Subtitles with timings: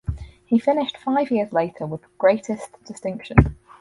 [0.47, 3.37] He finished five years later with greatest distinction.